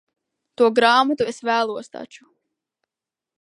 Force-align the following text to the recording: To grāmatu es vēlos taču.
To 0.61 0.69
grāmatu 0.79 1.27
es 1.33 1.41
vēlos 1.49 1.93
taču. 1.99 2.27